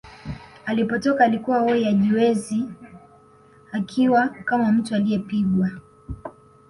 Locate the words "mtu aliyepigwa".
4.71-5.69